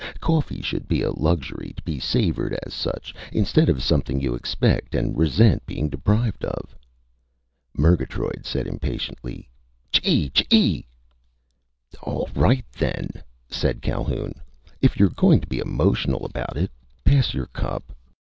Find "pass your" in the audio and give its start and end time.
17.05-17.45